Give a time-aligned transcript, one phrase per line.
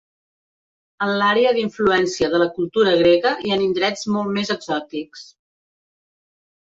[1.07, 5.27] En l'àrea d'influència de la cultura grega i en indrets molt més exòtics.